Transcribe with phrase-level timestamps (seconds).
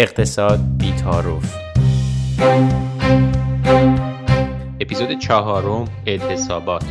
[0.00, 1.54] اقتصاد بیتاروف.
[4.80, 6.84] اپیزود چهارم اعتصابات.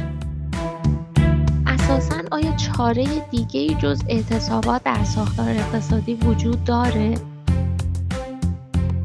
[1.68, 7.14] اساسا آیا چاره دیگه جز اعتصابات در ساختار اقتصادی وجود داره؟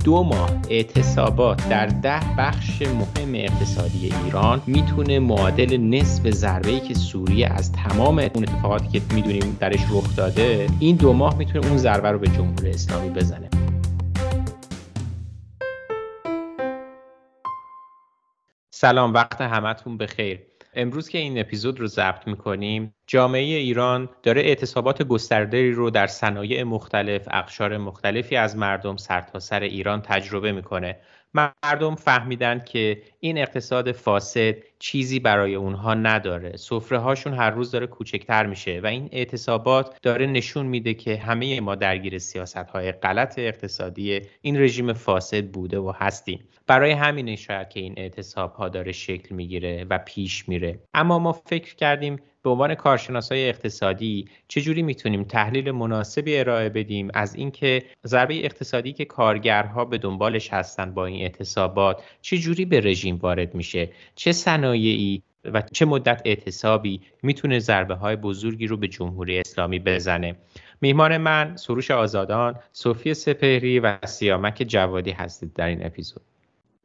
[0.05, 7.47] دو ماه اعتصابات در ده بخش مهم اقتصادی ایران می‌تونه معادل نصف ضربه‌ای که سوریه
[7.47, 12.11] از تمام اون اتفاقاتی که می‌دونیم درش رخ داده این دو ماه می‌تونه اون ضربه
[12.11, 13.62] رو به جمهوری اسلامی بزنه.
[18.83, 20.41] سلام وقت همتون بخیر.
[20.75, 26.63] امروز که این اپیزود رو ضبط می‌کنیم جامعه ایران داره اعتصابات گسترده‌ای رو در صنایع
[26.63, 30.97] مختلف اقشار مختلفی از مردم سرتاسر سر ایران تجربه می‌کنه.
[31.35, 36.57] مردم فهمیدن که این اقتصاد فاسد چیزی برای اونها نداره.
[36.57, 41.61] سفره هاشون هر روز داره کوچکتر میشه و این اعتصابات داره نشون میده که همه
[41.61, 46.49] ما درگیر سیاست های غلط اقتصادی این رژیم فاسد بوده و هستیم.
[46.67, 50.79] برای همین شاید که این اعتصاب ها داره شکل می‌گیره و پیش میره.
[50.95, 57.35] اما ما فکر کردیم به عنوان کارشناسای اقتصادی چجوری می‌تونیم تحلیل مناسبی ارائه بدیم از
[57.35, 63.55] اینکه ضربه اقتصادی که کارگرها به دنبالش هستن با این اعتصابات چجوری به رژیم وارد
[63.55, 69.79] میشه؟ چه صنایعی و چه مدت اعتصابی می‌تونه ضربه های بزرگی رو به جمهوری اسلامی
[69.79, 70.37] بزنه؟
[70.81, 76.23] میهمان من سروش آزادان صوفی سپهری و سیامک جوادی هستید در این اپیزود.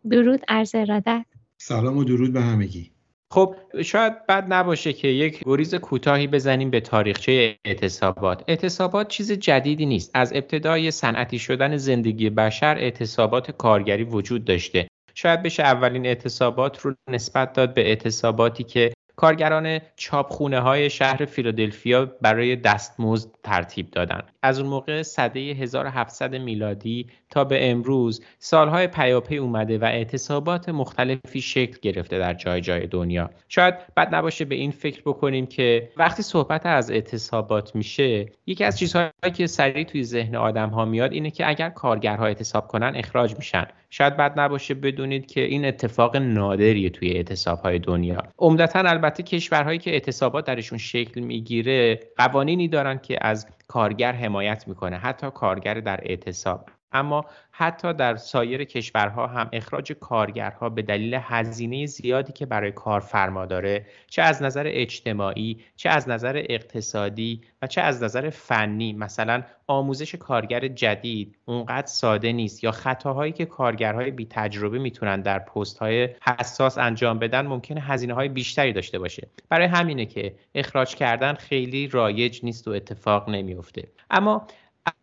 [0.09, 1.25] درود عرض ارادت.
[1.58, 2.96] سلام و درود به همگی.
[3.31, 8.44] خب شاید بد نباشه که یک گریز کوتاهی بزنیم به تاریخچه اعتصابات.
[8.47, 10.11] اعتصابات چیز جدیدی نیست.
[10.14, 14.88] از ابتدای صنعتی شدن زندگی بشر اعتصابات کارگری وجود داشته.
[15.16, 22.05] شاید بشه اولین اعتصابات رو نسبت داد به اعتصاباتی که کارگران چاپخونه های شهر فیلادلفیا
[22.21, 24.23] برای دستمزد ترتیب دادند.
[24.41, 31.41] از اون موقع سده 1700 میلادی تا به امروز سالهای پیاپی اومده و اعتصابات مختلفی
[31.41, 33.30] شکل گرفته در جای جای دنیا.
[33.47, 38.80] شاید بد نباشه به این فکر بکنیم که وقتی صحبت از اعتصابات میشه یکی از
[38.80, 43.36] چیزهایی که سریع توی ذهن آدم ها میاد اینه که اگر کارگرها اعتصاب کنن اخراج
[43.36, 43.67] میشن.
[43.89, 48.23] شاید بد نباشه بدونید که این اتفاق نادریه توی اعتصاب های دنیا.
[48.39, 54.97] عمدتا البته کشورهایی که اعتصابات درشون شکل می‌گیره قوانینی دارن که از کارگر حمایت می‌کنه
[54.97, 56.69] حتی کارگر در اعتصاب.
[56.92, 63.45] اما حتی در سایر کشورها هم اخراج کارگرها به دلیل هزینه زیادی که برای کارفرما
[63.45, 69.43] داره چه از نظر اجتماعی چه از نظر اقتصادی و چه از نظر فنی مثلا
[69.67, 75.77] آموزش کارگر جدید اونقدر ساده نیست یا خطاهایی که کارگرهای بی تجربه می‌تونن در پست
[75.77, 79.27] های حساس انجام بدن ممکنه هزینه های بیشتری داشته باشه.
[79.49, 84.48] برای همینه که اخراج کردن خیلی رایج نیست و اتفاق نمیفته اما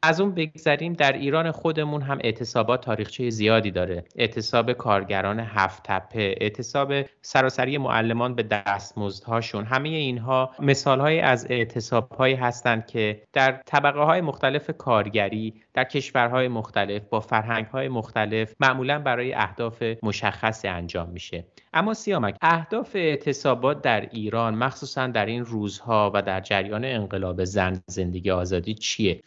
[0.02, 4.04] از اون بگذریم در ایران خودمون هم اعتصابات تاریخچه زیادی داره.
[4.16, 9.64] اعتصاب کارگران هفت تپه اعتصاب سراسری معلمان به دستمزدهاشون.
[9.64, 15.84] همه اینها مثال های از اعتصاب هایی هستند که در طبقه های مختلف کارگری در
[15.84, 21.44] کشورهای مختلف با فرهنگ های مختلف معمولا برای اهداف مشخصی انجام میشه.
[21.74, 27.82] اما سیامک اهداف اعتصابات در ایران مخصوصا در این روزها و در جریان انقلاب زن
[27.86, 29.20] زندگی آزادی چیه؟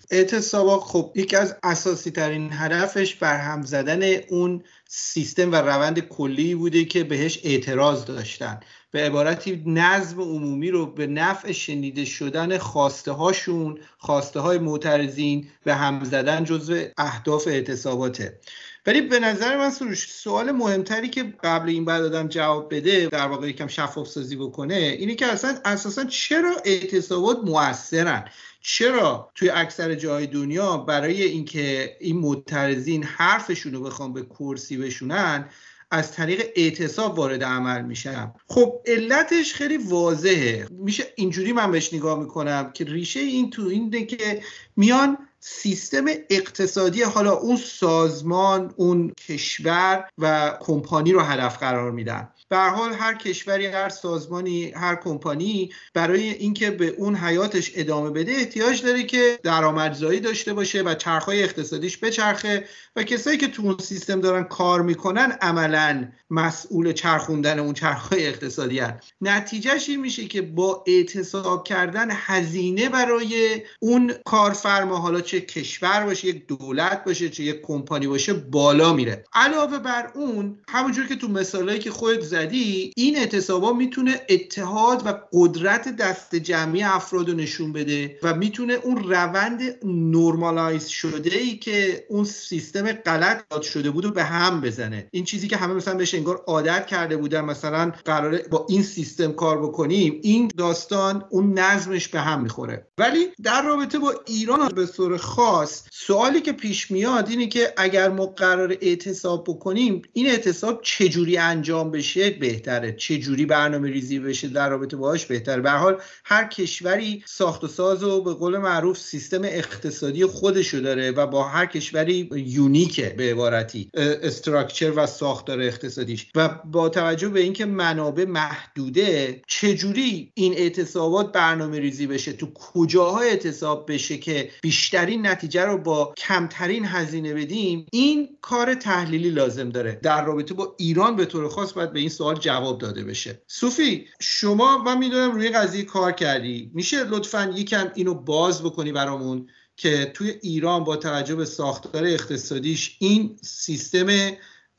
[0.47, 6.85] اعتصابات خب یکی از اساسی ترین هدفش برهم زدن اون سیستم و روند کلی بوده
[6.85, 8.59] که بهش اعتراض داشتن.
[8.91, 15.75] به عبارتی نظم عمومی رو به نفع شنیده شدن خواسته هاشون خواسته های معترضین به
[15.75, 18.39] هم زدن جزو اهداف اعتصاباته.
[18.85, 23.27] ولی به نظر من سروش سوال مهمتری که قبل این بعد آدم جواب بده در
[23.27, 28.29] واقع یکم شفاف سازی بکنه اینه که اصلا اساسا چرا اعتصابات موثرن؟
[28.69, 35.49] چرا توی اکثر جای دنیا برای اینکه این معترضین حرفشون رو بخوام به کرسی بشونن
[35.91, 38.33] از طریق اعتصاب وارد عمل میشن.
[38.47, 40.67] خب علتش خیلی واضحه.
[40.71, 44.41] میشه اینجوری من بهش نگاه می‌کنم که ریشه این تو اینه که
[44.75, 52.29] میان سیستم اقتصادی حالا اون سازمان اون کشور و کمپانی رو هدف قرار میدن.
[52.49, 58.31] به حال هر کشوری هر سازمانی هر کمپانی برای اینکه به اون حیاتش ادامه بده
[58.31, 63.77] احتیاج داره که درآمدزایی داشته باشه و چرخهای اقتصادیش بچرخه و کسایی که تو اون
[63.77, 68.99] سیستم دارن کار می‌کنن عملا مسئول چرخوندن اون چرخهای اقتصادی هن.
[69.21, 76.27] نتیجهش این میشه که با اعتصاب کردن هزینه برای اون کارفرما حالا چه کشور باشه
[76.27, 81.27] یک دولت باشه چه یک کمپانی باشه بالا میره علاوه بر اون همونجور که تو
[81.27, 87.73] مثالهایی که خودت زدی این اعتصابا می‌تونه اتحاد و قدرت دست جمعی افراد رو نشون
[87.73, 94.05] بده و می‌تونه اون روند نرمالایز شده ای که اون سیستم غلط داد شده بود
[94.05, 95.07] و به هم بزنه.
[95.11, 99.31] این چیزی که همه مثلا بهش انگار عادت کرده بودن مثلا قراره با این سیستم
[99.31, 102.87] کار بکنیم این داستان اون نظمش به هم می‌خوره.
[102.97, 108.09] ولی در رابطه با ایران به صور خاص سوالی که پیش میاد اینه که اگر
[108.09, 112.91] ما قرار اعتصاب بکنیم این اعتصاب چجوری انجام بشه؟ بهتره.
[112.91, 115.61] چجوری برنامه ریزی بشه در رابطه باهاش بهتره.
[115.61, 121.11] به حال هر کشوری ساخت و ساز و به قول معروف سیستم اقتصادی خودشو داره
[121.11, 126.27] و با هر کشوری یونیکه به عبارتی استراکچر و ساختار اقتصادیش.
[126.35, 133.19] و با توجه به اینکه منابع محدوده چجوری این اعتصابات برنامه ریزی بشه؟ تو کجاها
[133.19, 139.99] اعتصاب بشه که بیشترین نتیجه رو با کمترین هزینه بدیم؟ این کار تحلیلی لازم داره.
[140.03, 143.41] در رابطه با ایران به طور خاص باید به این سوال جواب داده بشه.
[143.47, 146.71] صوفی شما من می‌دونم روی قضیه کار کردی.
[146.73, 152.97] میشه لطفا یکم اینو باز بکنی برامون که توی ایران با توجه به ساختار اقتصادیش
[152.99, 154.07] این سیستم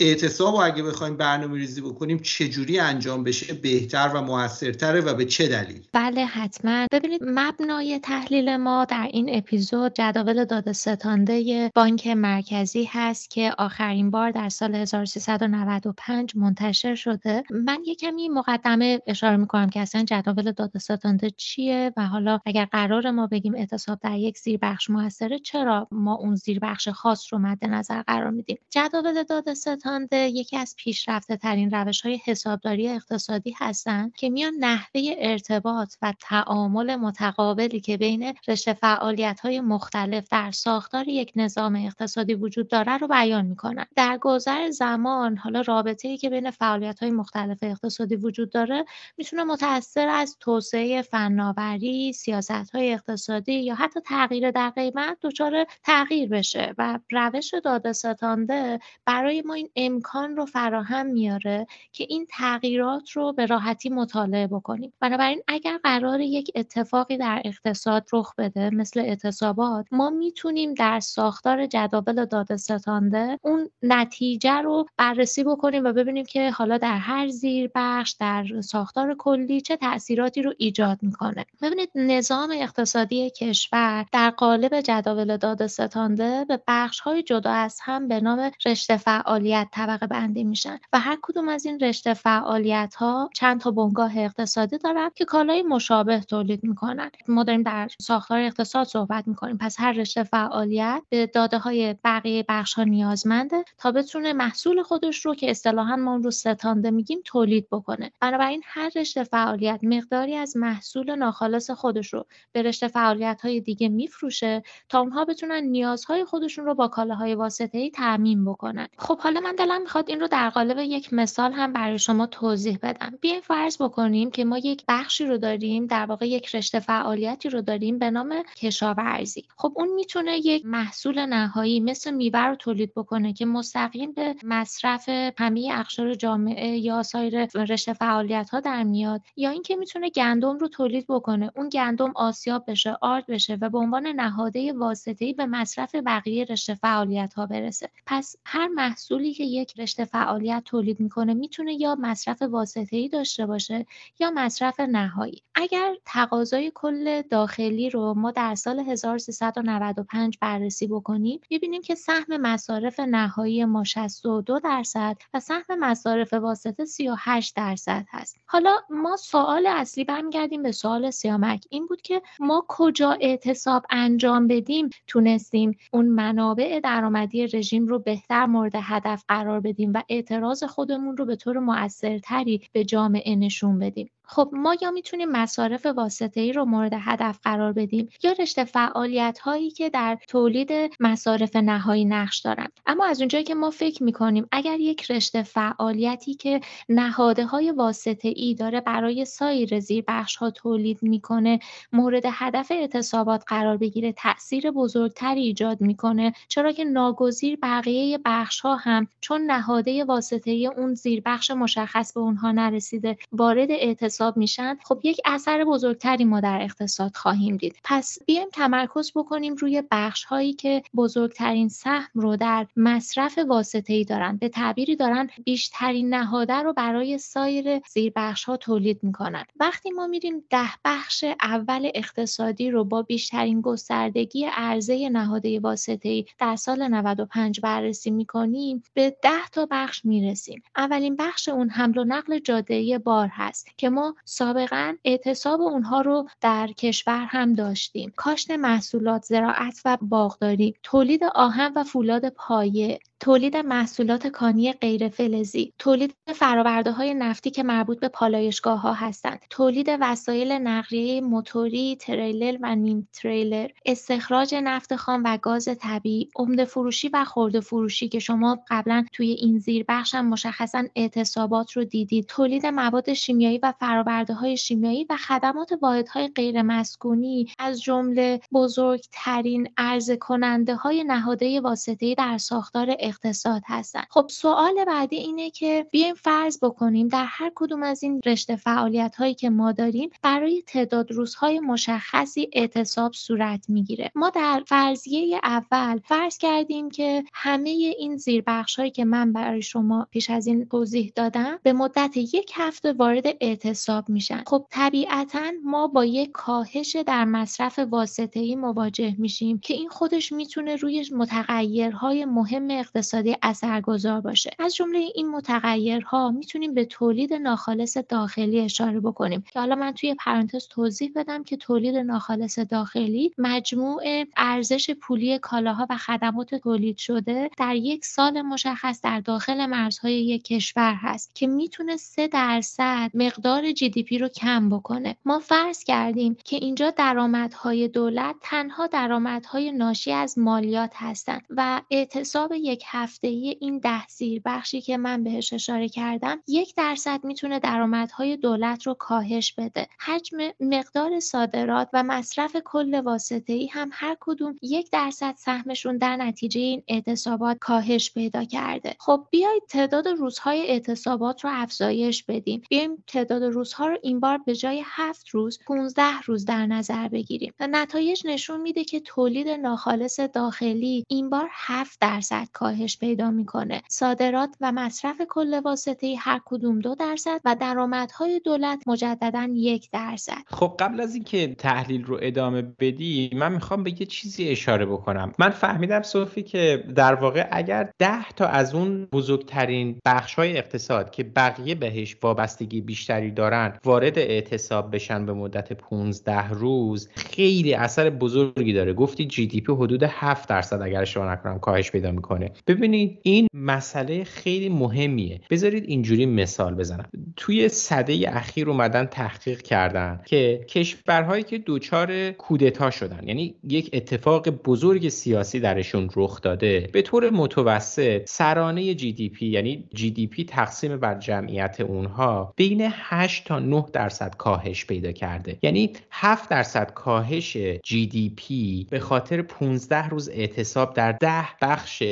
[0.00, 5.24] اعتصاب و اگه بخوایم برنامه ریزی بکنیم چجوری انجام بشه؟ بهتر و موثرتره و به
[5.24, 6.86] چه دلیل؟ بله حتما.
[6.92, 14.10] ببینید مبنای تحلیل ما در این اپیزود جداول داده ستانده بانک مرکزی هست که آخرین
[14.10, 17.44] بار در سال 1395 منتشر شده.
[17.50, 22.64] من یه کمی مقدمه اشاره می‌کنم که اصلا جداول داده ستانده چیه و حالا اگر
[22.64, 27.64] قرار ما بگیم اعتصاب در یک زیربخش موثره چرا ما اون زیربخش خاص رو مد
[27.64, 34.17] نظر قرار میدیم؟ جداول داده ستانده یکی از پیشرفته ترین روش های حسابداری اقتصادی هستند
[34.17, 41.08] که میان نحوه ارتباط و تعامل متقابلی که بین رشته فعالیت های مختلف در ساختار
[41.08, 46.31] یک نظام اقتصادی وجود داره رو بیان می‌کنن در گذر زمان حالا رابطه ای که
[46.31, 48.85] بین فعالیت های مختلف اقتصادی وجود داره
[49.19, 56.29] می‌تونه متأثر از توسعه فناوری سیاست های اقتصادی یا حتی تغییر در قیمت دچار تغییر
[56.29, 63.10] بشه و روش داده ستانده برای ما این امکان رو فراهم میاره که این تغییرات
[63.10, 64.92] رو به راحتی مطالعه بکنیم.
[65.00, 71.66] بنابراین اگر قرار یک اتفاقی در اقتصاد رخ بده مثل اعتصابات ما می‌تونیم در ساختار
[71.66, 77.70] جداول داده ستانده اون نتیجه رو بررسی بکنیم و ببینیم که حالا در هر زیر
[77.75, 81.44] بخش در ساختار کلی چه تاثیراتی رو ایجاد می‌کنه.
[81.62, 88.08] ببینید نظام اقتصادی کشور در قالب جداول داده ستانده به بخش های جدا از هم
[88.08, 93.30] به نام رشته فعالیت طبقه بندی میشن و هر کدوم از این رشته فعالیت ها
[93.34, 97.10] چند تا بنگاه اقتصادی دارن که کالای مشابه تولید می‌کنن.
[97.28, 99.58] ما داریم در ساختار اقتصاد صحبت می‌کنیم.
[99.58, 105.26] پس هر رشته فعالیت به داده های بقیه بخش ها نیازمنده تا بتونه محصول خودش
[105.26, 108.10] رو که اصطلاحا ما اون رو ستانده میگیم تولید بکنه.
[108.20, 113.88] بنابراین هر رشته فعالیت مقداری از محصول ناخالص خودش رو به رشته فعالیت های دیگه
[113.88, 118.88] میفروشه تا اونها بتونن نیازهای خودشون رو با کالاهای واسطه ای تامین بکنن.
[118.98, 122.78] خب حالا من دلم می‌خواد این رو در قالب یک مثال هم برای شما توضیح
[122.82, 123.19] بدم.
[123.20, 127.62] بیاین فرض بکنیم که ما یک بخشی رو داریم در واقع یک رشته فعالیتی رو
[127.62, 129.44] داریم به نام کشاورزی.
[129.56, 135.08] خب اون می‌تونه یک محصول نهایی مثل میوه رو تولید بکنه که مستقیم به مصرف
[135.38, 140.69] همه اقشار جامعه یا سایر رشته فعالیت ها در میاد یا اینکه می‌تونه گندم رو
[140.69, 141.50] تولید بکنه.
[141.56, 146.75] اون گندم آسیاب بشه آرد بشه و به عنوان نهاده واسطه‌ای به مصرف بقیه رشته
[146.75, 147.90] فعالیت ها برسه.
[148.06, 153.87] پس هر محصولی که یک رشته فعالیت تولید می‌کنه می‌تونه یا مصرف واسطه‌ای داشته باشه
[154.21, 155.43] یا مصرف نهایی.
[155.55, 163.00] اگر تقاضای کل داخلی رو ما در سال 1395 بررسی بکنیم ببینیم که سهم مصارف
[163.00, 168.37] نهایی ما 62 درصد و سهم مصارف واسطه 38 درصد هست.
[168.47, 171.64] حالا ما سوال اصلی برمیگردیم به سوال سیامک.
[171.71, 178.47] این بود که ما کجا اعتصاب انجام بدیم؟ تونستیم اون منابع درآمدی رژیم رو بهتر
[178.47, 184.11] مورد هدف قرار بدیم و اعتراض خودمون رو به طور مؤثرتری به جامعه نشون بدیم.
[184.30, 189.38] خب ما یا می‌تونیم مصارف واسطه ای رو مورد هدف قرار بدیم یا رشته فعالیت
[189.38, 190.70] هایی که در تولید
[191.00, 196.35] مصارف نهایی نقش دارن اما از اونجایی که ما فکر می‌کنیم اگر یک رشته فعالیتی
[196.35, 201.58] که نهاده های واسطه ای داره برای سایر زیر بخش ها تولید می‌کنه
[201.92, 208.76] مورد هدف اعتصابات قرار بگیره تاثیر بزرگتری ایجاد می‌کنه چرا که ناگزیر بقیه بخش ها
[208.76, 214.37] هم چون نهاده واسطه ای اون زیر بخش مشخص به اونها نرسیده وارد اعتصاب حساب
[214.37, 217.76] میشن خب یک اثر بزرگتری ما در اقتصاد خواهیم دید.
[217.84, 224.04] پس بیایم تمرکز بکنیم روی بخش هایی که بزرگترین سهم رو در مصرف واسطه ای
[224.04, 224.37] دارن.
[224.37, 229.44] به تعبیری دارن بیشترین نهاده رو برای سایر زیربخش ها تولید می‌کنن.
[229.60, 236.25] وقتی ما میریم ده بخش اول اقتصادی رو با بیشترین گستردگی عرضه نهاده واسطه ای
[236.38, 240.62] در سال 95 بررسی می‌کنیم به ده تا بخش می‌رسیم.
[240.76, 246.28] اولین بخش اون حمل و نقل جاده بار هست که ما سابقا اعتصاب اونها رو
[246.40, 248.12] در کشور هم داشتیم.
[248.16, 252.98] کاشت محصولات زراعت و باغداری تولید آهن و فولاد پایه.
[253.20, 259.40] تولید محصولات کانی غیر فلزی، تولید فراورده های نفتی که مربوط به پالایشگاه ها هستند،
[259.50, 266.64] تولید وسایل نقلیه موتوری، تریلر و نیم تریلر، استخراج نفت خام و گاز طبیعی، عمده
[266.64, 271.84] فروشی و خورده فروشی که شما قبلا توی این زیر بخش هم مشخصا اعتصابات رو
[271.84, 278.40] دیدید، تولید مواد شیمیایی و فراورده های شیمیایی و خدمات واحدهای غیر مسکونی از جمله
[278.52, 284.02] بزرگترین عرضه کننده های نهاده واسطه در ساختار اقتصاد هستن.
[284.10, 289.16] خب سوال بعدی اینه که بیایم فرض بکنیم در هر کدوم از این رشته فعالیت
[289.16, 294.10] هایی که ما داریم برای تعداد روزهای مشخصی اعتصاب صورت می‌گیره.
[294.14, 300.06] ما در فرضیه اول فرض کردیم که همه این زیربخش هایی که من برای شما
[300.10, 304.42] پیش از این توضیح دادم به مدت یک هفته وارد اعتصاب میشن.
[304.46, 310.32] خب طبیعتا ما با یک کاهش در مصرف واسطه ای مواجه میشیم که این خودش
[310.32, 314.50] می‌تونه روی متغیرهای مهم اقتصادی اثرگذار باشه.
[314.59, 319.45] از جمله این متغیرها می‌تونیم به تولید ناخالص داخلی اشاره بکنیم.
[319.52, 324.02] که حالا من توی پرانتز توضیح بدم که تولید ناخالص داخلی مجموع
[324.37, 330.45] ارزش پولی کالاها و خدمات تولید شده در یک سال مشخص در داخل مرزهای یک
[330.45, 335.17] کشور هست که می‌تونه سه درصد مقدار جی دی پی رو کم بکنه.
[335.25, 342.52] ما فرض کردیم که اینجا درآمدهای دولت تنها درآمدهای ناشی از مالیات هستند و اعتصاب
[342.52, 348.37] یک هفته این ده زیر بخشی که من بهش اشاره کردم یک درصد می‌تونه درآمدهای
[348.37, 349.87] دولت رو کاهش بده.
[350.00, 356.16] حجم مقدار صادرات و مصرف کل واسطه ای هم هر کدوم یک درصد سهمشون در
[356.16, 358.97] نتیجه این اعتصابات کاهش پیدا کرده.
[358.99, 362.62] خب بیایید تعداد روزهای اعتصابات رو افزایش بدیم.
[362.71, 367.52] بیایم تعداد روزها رو این بار به جای هفت روز 15 روز در نظر بگیریم.
[367.61, 373.82] و نتایج نشون میده که تولید ناخالص داخلی این بار 7 درصد کاهش پیدا می‌کنه.
[373.88, 380.42] صادرات و مصرف کل واسطه هر کدوم دو درصد و درآمدهای دولت مجددا یک درصد.
[380.47, 385.32] خب قبل از اینکه تحلیل رو ادامه بدی من می‌خوام به یه چیزی اشاره بکنم.
[385.38, 391.11] من فهمیدم صوفی که در واقع اگر ده تا از اون بزرگترین بخش های اقتصاد
[391.11, 398.11] که بقیه بهش وابستگی بیشتری دارن وارد اعتصاب بشن به مدت 15 روز خیلی اثر
[398.11, 398.92] بزرگی داره.
[398.92, 402.50] گفتی جی دی پی حدود 7 درصد اگر اشتباه نکنم کاهش پیدا می‌کنه.
[402.68, 405.40] ببینید این مسئله خیلی مهمیه.
[405.50, 407.08] بذارید اینجوری مثال بزنم.
[407.37, 414.48] توی صده اخیر اومدن تحقیق کردن که کشورهایی که دچار کودتا شدن یعنی یک اتفاق
[414.48, 420.26] بزرگ سیاسی درشون رخ داده به طور متوسط سرانه جی دی پی یعنی جی دی
[420.26, 425.58] پی تقسیم بر جمعیت اونها بین 8 تا 9 درصد کاهش پیدا کرده.
[425.62, 432.02] یعنی 7 درصد کاهش GDP به خاطر 15 روز اعتصاب در ده بخش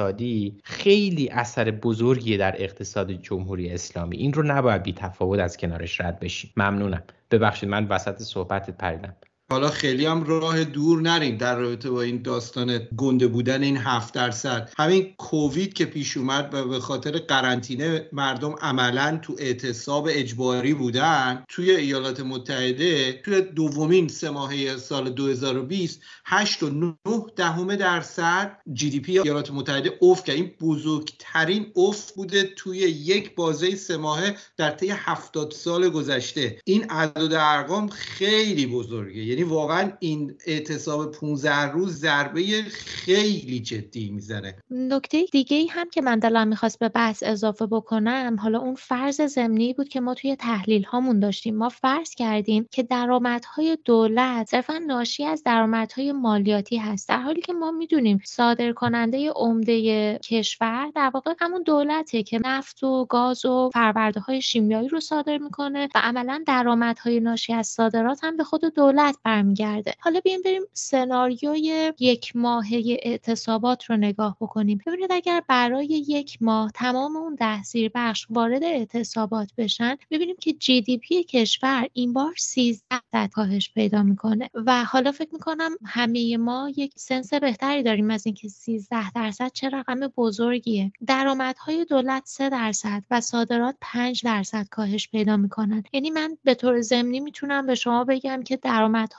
[0.00, 4.16] اقتصادی خیلی اثر بزرگی در اقتصاد جمهوری اسلامی.
[4.16, 6.52] این رو نباید بی تفاوت از کنارش رد بشیم.
[6.56, 7.02] ممنونم.
[7.30, 9.16] ببخشید من وسط صحبتت پریدم.
[9.52, 14.14] حالا خیلی هم راه دور نریم در رابطه با این داستان گنده بودن این هفت
[14.14, 14.72] درصد.
[14.78, 21.44] همین کووید که پیش اومد و به خاطر قرنطینه مردم عملا تو اعتصاب اجباری بودن
[21.48, 26.94] توی ایالات متحده توی دومین سه ماهه سال 2020 8 و 9
[27.36, 30.36] دهم درصد جی دی پی ایالات متحده افت کرد.
[30.36, 36.60] این بزرگترین افت بوده توی یک بازه سه ماهه در طی 70 سال گذشته.
[36.64, 39.24] این عدد ارقام خیلی بزرگه.
[39.24, 45.90] یعنی یعنی واقعا این اعتصاب 15 روز ضربه خیلی جدی می‌زنه نکته دیگه ای هم
[45.90, 50.14] که من دلم می‌خواست به بحث اضافه بکنم حالا اون فرض زمینی بود که ما
[50.14, 51.56] توی تحلیل هامون داشتیم.
[51.56, 57.08] ما فرض کردیم که درآمدهای دولت صرفا ناشی از درآمدهای مالیاتی هست.
[57.08, 62.82] در حالی که ما می‌دونیم صادر کننده عمده کشور در واقع همون دولته که نفت
[62.82, 68.24] و گاز و فرورده های شیمیایی رو صادر می‌کنه و عملا درآمدهای ناشی از صادرات
[68.24, 69.94] هم به خود دولت برمیگرده.
[69.98, 74.80] حالا بیایم بریم سناریوی یک ماهه اعتصابات رو نگاه بکنیم.
[74.86, 80.52] ببینید اگر برای یک ماه تمام اون ده زیر بخش وارد اعتصابات بشن ببینیم که
[80.52, 84.50] جی دی پی کشور این بار 13 درصد کاهش پیدا می‌کنه.
[84.54, 89.68] و حالا فکر می‌کنم همه ما یک سنس بهتری داریم از اینکه 13 درصد چه
[89.68, 90.92] رقم بزرگیه.
[91.06, 95.82] درآمدهای دولت 3 درصد و صادرات 5 درصد کاهش پیدا می‌کنن.
[95.92, 98.56] یعنی من به طور ضمنی می‌تونم به شما بگم که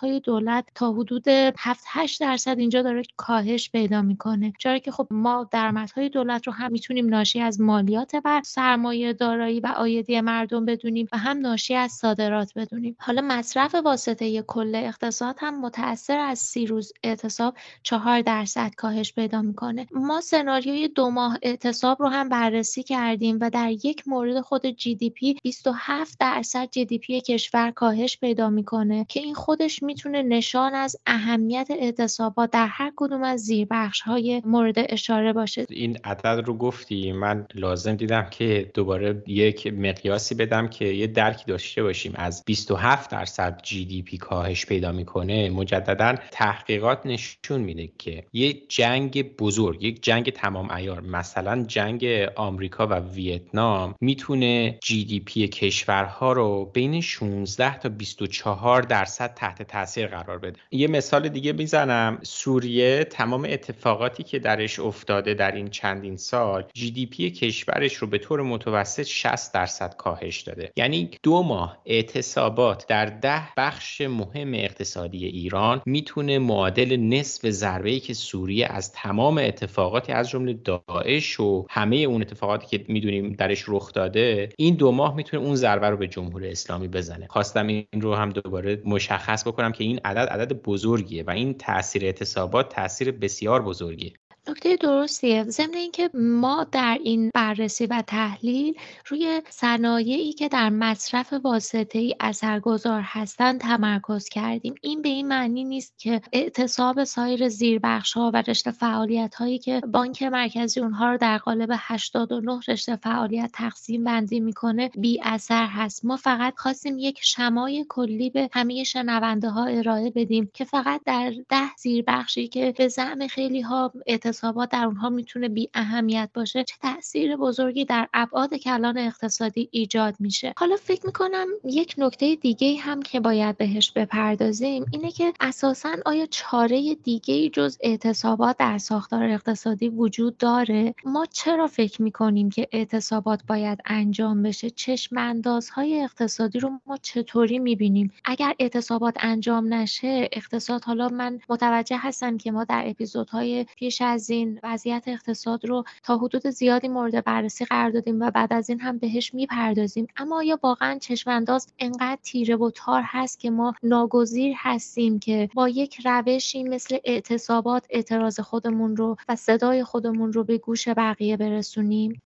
[0.01, 4.53] درآمدهای دولت تا حدود 7 8 درصد اینجا داره کاهش پیدا می‌کنه.
[4.59, 9.59] چرا که خب ما درآمدهای دولت رو هم می‌تونیم ناشی از مالیات بر سرمایه دارایی
[9.59, 12.95] و عایدی مردم بدونیم و هم ناشی از صادرات بدونیم.
[12.99, 19.41] حالا مصرف واسطه کل اقتصاد هم متاثر از سی روز اعتصاب 4 درصد کاهش پیدا
[19.41, 19.87] می‌کنه.
[19.91, 24.95] ما سناریوی دو ماه اعتصاب رو هم بررسی کردیم و در یک مورد خود جی
[24.95, 30.21] دی پی 27 درصد جی دی پی کشور کاهش پیدا می‌کنه که این خودش می‌تونه
[30.21, 35.65] نشان از اهمیت اعتصابات در هر کدوم از زیربخش های مورد اشاره باشه.
[35.69, 41.45] این عدد رو گفتی من لازم دیدم که دوباره یک مقیاسی بدم که یه درکی
[41.45, 42.13] داشته باشیم.
[42.15, 49.83] از 27 درصد GDP کاهش پیدا می‌کنه مجددا تحقیقات نشون میده که یک جنگ بزرگ
[49.83, 52.05] یک جنگ تمام عیار مثلا جنگ
[52.35, 60.37] آمریکا و ویتنام می‌تونه GDP کشورها رو بین 16 تا 24 درصد تحت تاثیر قرار
[60.37, 60.59] بده.
[60.71, 62.19] یه مثال دیگه می‌زنم.
[62.23, 68.41] سوریه تمام اتفاقاتی که درش افتاده در این چندین سال GDP کشورش رو به طور
[68.41, 70.71] متوسط 60 درصد کاهش داده.
[70.75, 78.13] یعنی دو ماه اعتصابات در ده بخش مهم اقتصادی ایران می‌تونه معادل نصف ضربه که
[78.13, 83.93] سوریه از تمام اتفاقاتی از جمله داعش و همه اون اتفاقاتی که می‌دونیم درش رخ
[83.93, 87.27] داده این دو ماه می‌تونه اون ضربه رو به جمهوری اسلامی بزنه.
[87.29, 89.60] خواستم این رو هم دوباره مشخص بکنم.
[89.69, 94.13] که این عدد عدد بزرگیه و این تاثیر اعتصابات تاثیر بسیار بزرگیه.
[94.47, 95.43] نکته درستیه.
[95.43, 98.75] ضمن اینکه ما در این بررسی و تحلیل
[99.07, 104.75] روی صنایعی که در مصرف واسطه ای اثرگذار هستند تمرکز کردیم.
[104.81, 109.79] این به این معنی نیست که اعتصاب سایر زیربخش ها و رشته فعالیت هایی که
[109.79, 116.05] بانک مرکزی اونها رو در قالب 89 رشته فعالیت تقسیم بندی می‌کنه بی اثر هست.
[116.05, 121.33] ما فقط خواستیم یک شمای کلی به همه شنونده ها ارائه بدیم که فقط در
[121.49, 123.93] ده زیربخشی که به زعم خیلی ها
[124.31, 130.15] اعتصابات در اونها می‌تونه بی اهمیت باشه چه تاثیر بزرگی در ابعاد کلان اقتصادی ایجاد
[130.19, 130.53] میشه.
[130.57, 136.25] حالا فکر می‌کنم یک نکته دیگه هم که باید بهش بپردازیم اینه که اساسا آیا
[136.25, 143.41] چاره دیگه جز اعتصابات در ساختار اقتصادی وجود داره؟ ما چرا فکر می‌کنیم که اعتصابات
[143.47, 145.41] باید انجام بشه؟ چشم
[145.73, 152.37] های اقتصادی رو ما چطوری می‌بینیم؟ اگر اعتصابات انجام نشه اقتصاد حالا من متوجه هستم
[152.37, 157.89] که ما در اپیزودهای پیش این وضعیت اقتصاد رو تا حدود زیادی مورد بررسی قرار
[157.89, 160.07] دادیم و بعد از این هم بهش می‌پردازیم.
[160.17, 165.69] اما آیا واقعا چشمانداز انقدر تیره و تار هست که ما ناگزیر هستیم که با
[165.69, 172.21] یک روشی مثل اعتصابات اعتراض خودمون رو و صدای خودمون رو به گوش بقیه برسونیم؟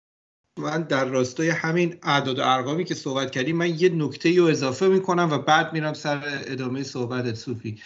[0.57, 4.87] من در راستای همین اعداد و ارقامی که صحبت کردیم من یه نکته رو اضافه
[4.87, 7.79] می‌کنم و بعد میرم سر ادامه صحبت صوفی.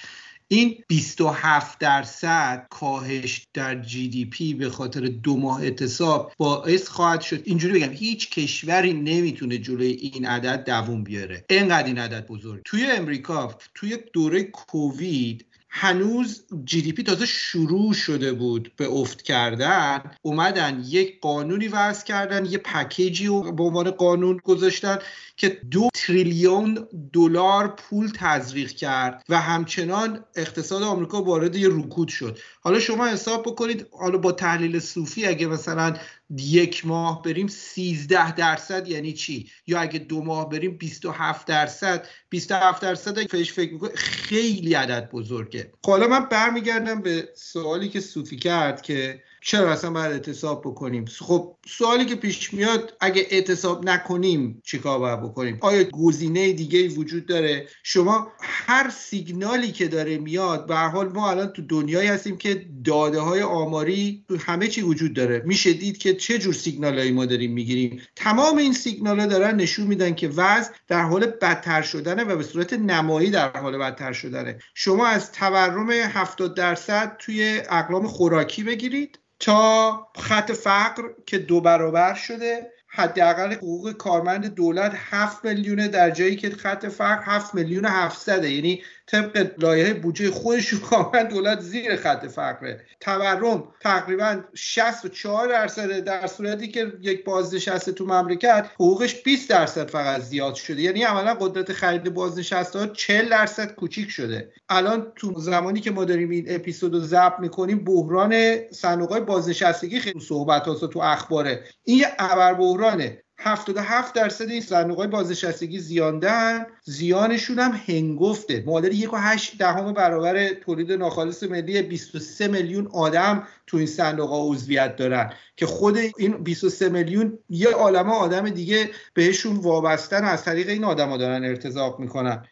[0.49, 7.41] این 27 درصد کاهش در GDP به خاطر دو ماه اعتصاب باعث خواهد شد.
[7.45, 11.45] اینجوری بگم هیچ کشوری نمی‌تونه جلوی این عدد دووم بیاره.
[11.49, 12.61] انقدر این عدد بزرگ.
[12.65, 15.45] توی امریکا توی دوره کووید
[15.79, 20.01] هنوز GDP تازه شروع شده بود به افت کردن.
[20.21, 24.99] اومدن یک قانونی وضع کردن یه پکیجی رو به عنوان قانون گذاشتن
[25.35, 32.39] که دو تریلیون دلار پول تزریق کرد و همچنان اقتصاد آمریکا وارد یه رکود شد.
[32.61, 35.93] حالا شما حساب بکنید حالا با تحلیل صوفی اگه مثلا
[36.37, 42.81] یک ماه بریم 13 درصد یعنی چی؟ یا اگه دو ماه بریم 27 درصد؟ 27
[42.81, 45.66] درصد اگه فکر می‌کنه خیلی عدد بزرگه.
[45.83, 51.05] خب حالا من برمیگردم به سوالی که صوفی کرد که چرا اصلا باید اعتصاب بکنیم.
[51.05, 57.25] خب سوالی که پیش میاد اگه اعتصاب نکنیم چیکار باید بکنیم؟ آیا گزینه دیگه وجود
[57.25, 62.65] داره؟ شما هر سیگنالی که داره میاد به حال ما الان تو دنیایی هستیم که
[62.85, 65.43] داده های آماری تو همه چی وجود داره.
[65.45, 68.01] میشه دید که چه جور سیگنالایی ما داریم می‌گیریم.
[68.15, 72.43] تمام این سیگنال ها دارن نشون میدن که وضع در حال بدتر شدنه و به
[72.43, 74.57] صورت نمایی در حال بدتر شدنه.
[74.73, 79.19] شما از تورم 70 درصد توی اقلام خوراکی بگیرید.
[79.39, 86.35] تا خط فقر که دو برابر شده حداقل حقوق کارمند دولت 7 میلیونه در جایی
[86.35, 92.25] که خط فقر 7 میلیون 700 یعنی طبق لایحه بودجه خودشون کاملا دولت زیر خط
[92.25, 92.85] فقره.
[92.99, 100.21] تورم تقریبا 64 درصد در صورتی که یک بازنشسته تو مملکت حقوقش 20 درصد فقط
[100.21, 100.81] زیاد شده.
[100.81, 104.51] یعنی عملا قدرت خرید بازنشسته ها 40 درصد کوچیک شده.
[104.69, 109.99] الان تو زمانی که ما داریم این اپیزود رو ضبط می‌کنیم بحران صندوق های بازنشستگی
[109.99, 111.63] خیلی صحبت هاست تو اخباره.
[111.83, 118.63] این یه ابر بحرانه 77 درصد این صندوق های بازنشستگی زیاندن زیانشون هم هنگفته.
[118.67, 124.29] معادل یک و هشت دهم برابر تولید ناخالص ملی 23 میلیون آدم تو این صندوق
[124.29, 130.45] ها عضویت دارن که خود این 23 میلیون یه عالمه آدم دیگه بهشون وابستن از
[130.45, 132.45] طریق این آدما دارن ارتزاق می‌کنن.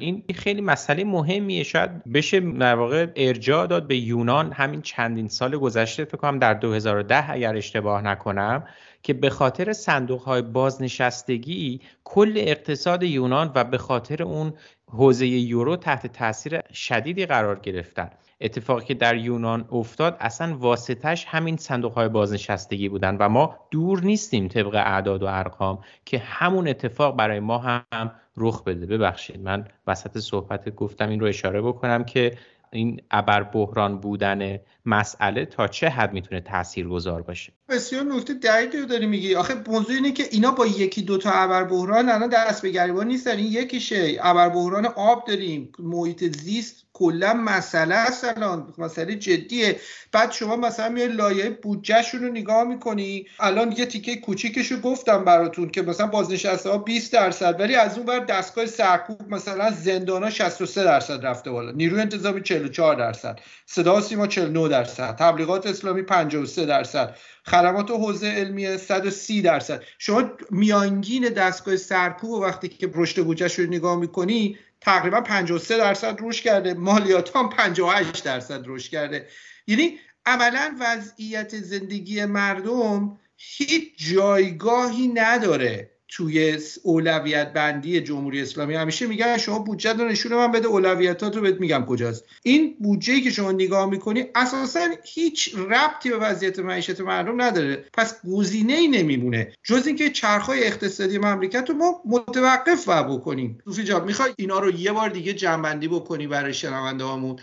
[0.00, 1.62] این خیلی مسئله مهمیه.
[1.62, 6.04] شاید بشه در واقع ارجاع داد به یونان همین چندین سال گذشته.
[6.04, 8.64] فکر کنم در 2010 اگر اشتباه نکنم
[9.02, 14.52] که به خاطر صندوق های بازنشستگی کل اقتصاد یونان و به خاطر اون
[14.86, 18.10] حوزه یورو تحت تاثیر شدیدی قرار گرفتن.
[18.40, 24.00] اتفاقی که در یونان افتاد اصلا واسطش همین صندوق های بازنشستگی بودن و ما دور
[24.00, 28.86] نیستیم طبق اعداد و ارقام که همون اتفاق برای ما هم رخ بده.
[28.86, 32.38] ببخشید من وسط صحبت گفتم این رو اشاره بکنم که
[32.72, 38.78] این ابر بحران بودن مسئله تا چه حد می‌تونه تأثیر گذار باشه؟ بسیار نکته دقیقی
[38.78, 39.34] رو داری میگی.
[39.34, 43.36] آخه موضوع اینه که اینا با یکی دوتا ابر بحران الان دست به گریبان نیستن.
[43.36, 44.18] این یکیشه.
[44.22, 45.72] ابر بحران آب داریم.
[45.78, 49.80] محیط زیست کلا مسئله است الان مسئله جدیه.
[50.12, 53.26] بعد شما مثلا میای لایه بودجهشون رو نگاه می‌کنی.
[53.40, 58.06] الان یه تیکه کوچیکش گفتم براتون که مثلا بازنشسته ها 20 درصد ولی از اون
[58.06, 61.72] بر دستگاه سرکوب مثلا زندان ها 63 درصد رفته بالا.
[61.72, 63.40] نیروی انتظامی 44 درصد.
[63.66, 65.16] صدا سیما 49 درصد.
[65.16, 67.16] تبلیغات اسلامی 53 درصد.
[67.46, 69.82] خدمات حوزه علمی 130 درصد.
[69.98, 76.44] شما میانگین دستگاه سرکوب وقتی که رشد بودجهش رو نگاه می‌کنی تقریبا 53 درصد رشد
[76.44, 79.28] کرده مالیات هم 58 درصد رشد کرده.
[79.66, 85.89] یعنی عملا وضعیت زندگی مردم هیچ جایگاهی نداره.
[86.12, 91.42] توی اولویت بندی جمهوری اسلامی همیشه میگن شما بودجه رو نشون من بده اولویتات رو
[91.42, 92.24] بهت میگم کجاست.
[92.42, 97.84] این بودجه که شما نگاه می‌کنی اساسا هیچ ربطی به وضعیت معیشت مردم نداره.
[97.92, 99.52] پس گزینه ای نمیمونه.
[99.64, 103.58] جز اینکه چرخهای اقتصادی مملکت رو ما متوقف و بکنیم.
[103.66, 107.36] دوفی جاب می‌خوای اینا رو یه بار دیگه جنبندی بکنی برای شنونده هامون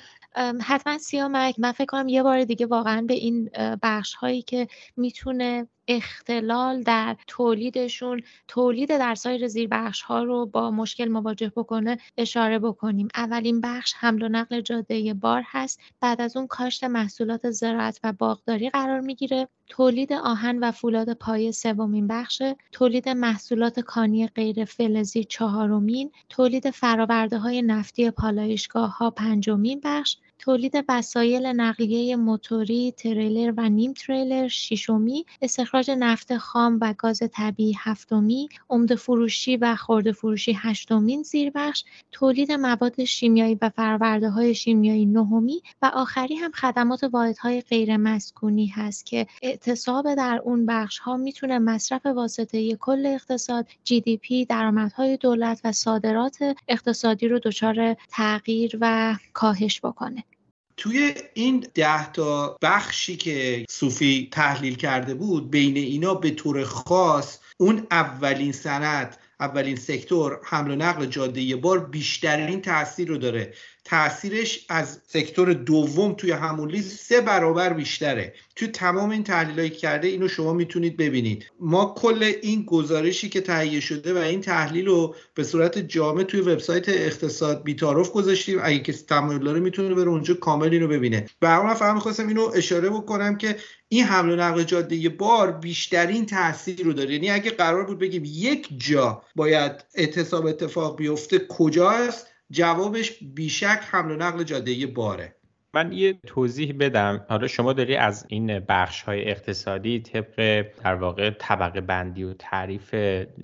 [0.61, 1.55] حتما سیامک.
[1.57, 3.49] من فکر کنم یه بار دیگه واقعا به این
[3.83, 11.07] بخش هایی که می‌تونه اختلال در تولیدشون تولید در سایر زیربخش ها رو با مشکل
[11.07, 13.07] مواجه بکنه اشاره بکنیم.
[13.15, 15.79] اولین بخش حمل و نقل جاده بار هست.
[16.01, 19.47] بعد از اون کاشت محصولات زراعت و باغداری قرار می‌گیره.
[19.67, 22.41] تولید آهن و فولاد پایه سومین بخش.
[22.71, 26.11] تولید محصولات کانی غیر فلزی چهارمین.
[26.29, 30.17] تولید فراورده های نفتی پالایشگاه ها پنجمین بخش.
[30.39, 37.75] تولید وسایل نقلیه موتوری، تریلر و نیم تریلر ششمی، استخراج نفت خام و گاز طبیعی
[37.79, 38.49] هفتمی،
[38.97, 39.75] فروشی و
[40.11, 43.71] فروشی هشتمین زیربخش، تولید مواد شیمیایی و
[44.29, 50.65] های شیمیایی نهمی و آخری هم خدمات واحدهای غیر مسکونی هست که اعتصاب در اون
[50.65, 57.27] بخش ها می‌تونه مصرف واسطه کل اقتصاد، جی دی پی، درآمدهای دولت و صادرات اقتصادی
[57.27, 60.23] رو دچار تغییر و کاهش بکنه.
[60.77, 67.39] توی این ده تا بخشی که صوفی تحلیل کرده بود بین اینا به طور خاص
[67.57, 73.53] اون اولین سند اولین سکتور حمل و نقل جاده بار بیشترین تاثیر رو داره.
[73.87, 78.33] تاثیرش از سکتور دوم توی همون لیست سه برابر بیشتره.
[78.55, 81.45] توی تمام این تحلیلایی کرده اینو شما می‌تونید ببینید.
[81.59, 86.41] ما کل این گزارشی که تهیه شده و این تحلیل رو به صورت جامع توی
[86.41, 88.59] وبسایت اقتصاد بیتاروف گذاشتیم.
[88.63, 91.25] اگه کسی تمایل داره می‌تونه بره اونجا کامل اینو ببینه.
[91.41, 93.55] و اون فهم می‌خواستم اینو اشاره بکنم که
[93.89, 97.13] این حمل و نقل جاده بار بیشترین تاثیر رو داره.
[97.13, 104.11] یعنی اگه قرار بود بگیم یک جا باید اعتصاب اتفاق بیفته کجاست جوابش بیشک حمل
[104.11, 105.35] و نقل جاده باره.
[105.73, 107.25] من یه توضیح بدم.
[107.29, 112.95] حالا شما داری از این بخش های اقتصادی طبق در واقع طبقه بندی و تعریف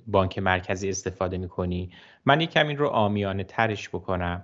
[0.06, 1.90] بانک مرکزی استفاده می‌کنی.
[2.24, 4.42] من یکم این رو آمیانه ترش بکنم.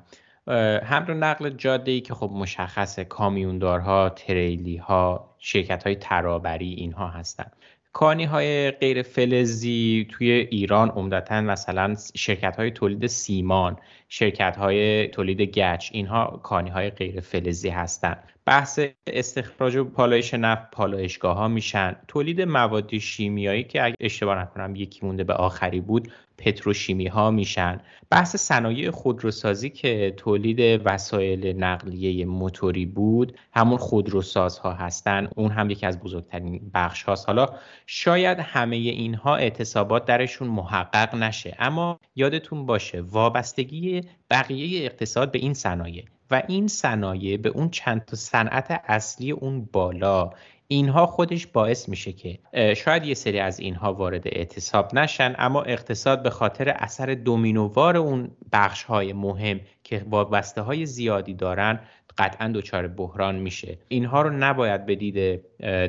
[0.85, 7.09] حمل و نقل جاده ای که خب مشخصه کامیوندارها تریلی ها شرکت های ترابری اینها
[7.09, 7.51] هستن.
[7.93, 13.77] کانی های غیر فلزی توی ایران عمدتا مثلا شرکت های تولید سیمان
[14.09, 20.71] شرکت های تولید گچ اینها کانی های غیر فلزی هستند بحث استخراج و پالایش نفت
[20.71, 21.97] پالایشگاه ها میشن.
[22.09, 27.81] تولید مواد شیمیایی که اگه اشتباه نکنم یکی مونده به آخری بود پتروشیمی ها میشن.
[28.11, 35.29] بحث صنایع خودروسازی که تولید وسایل نقلیه موتوری بود همون خودروساز ها هستن.
[35.37, 37.49] اون هم یکی از بزرگترین بخش هاست حالا
[37.87, 44.01] شاید همه اینها اعتصابات درشون محقق نشه اما یادتون باشه وابستگی
[44.31, 49.69] بقیه اقتصاد به این صنایع و این صنایع به اون چند تا صنعت اصلی اون
[49.73, 50.31] بالا.
[50.73, 52.39] اینها خودش باعث میشه که
[52.75, 58.31] شاید یه سری از اینها وارد اعتصاب نشن اما اقتصاد به خاطر اثر دومینووار اون
[58.53, 61.81] بخش های مهم که وابسته های زیادی دارن
[62.19, 63.79] قطعا دچار بحران میشه.
[63.89, 65.41] اینها رو نباید به دید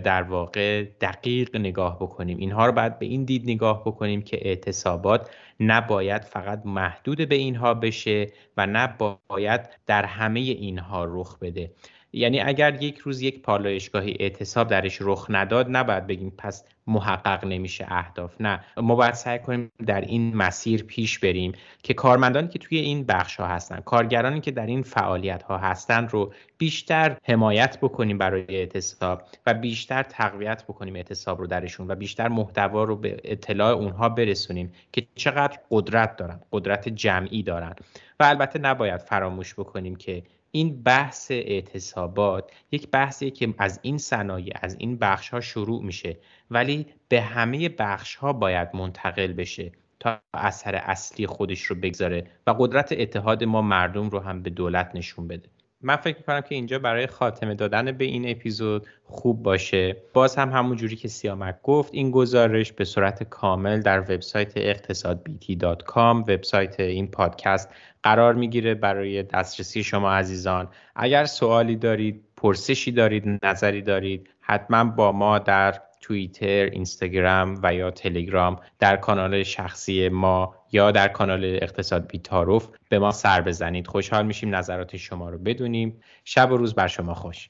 [0.03, 2.37] در واقع دقیق نگاه بکنیم.
[2.37, 7.73] اینها رو باید به این دید نگاه بکنیم که اعتصابات نباید فقط محدود به اینها
[7.73, 11.71] بشه و نباید در همه اینها رخ بده.
[12.13, 17.86] یعنی اگر یک روز یک پالایشگاهی اعتصاب درش رخ نداد نباید بگیم پس محقق نمیشه
[17.89, 18.36] اهداف.
[18.39, 21.52] نه ما باید سعی کنیم در این مسیر پیش بریم
[21.84, 26.08] که کارمندانی که توی این بخش ها هستن کارگرانی که در این فعالیت ها هستن
[26.08, 32.28] رو بیشتر حمایت بکنیم برای اعتصاب و بیشتر تقویت بکنیم اعتصاب رو درشون و بیشتر
[32.28, 37.76] محتوا رو به اطلاع اونها برسونیم که چقدر قدرت دارن قدرت جمعی دارن.
[38.19, 44.53] و البته نباید فراموش بکنیم که این بحث اعتصابات یک بحثی که از این صنایع
[44.61, 46.17] از این بخش ها شروع میشه.
[46.49, 52.51] ولی به همه بخش ها باید منتقل بشه تا اثر اصلی خودش رو بگذاره و
[52.59, 55.49] قدرت اتحاد ما مردم رو هم به دولت نشون بده.
[55.83, 59.97] من فکر می‌کنم که اینجا برای خاتمه دادن به این اپیزود خوب باشه.
[60.13, 65.97] باز هم همون جوری که سیامک گفت این گزارش به صورت کامل در وبسایت اقتصادبیتی.com
[65.97, 67.69] وبسایت این پادکست
[68.03, 70.67] قرار می‌گیره برای دسترسی شما عزیزان.
[70.95, 77.91] اگر سوالی دارید پرسشی دارید نظری دارید حتما با ما در توییتر، اینستاگرام و یا
[77.91, 83.87] تلگرام در کانال شخصی ما یا در کانال اقتصاد بیتاروف به ما سر بزنید.
[83.87, 86.01] خوشحال میشیم نظرات شما رو بدونیم.
[86.25, 87.49] شب و روز بر شما خوش.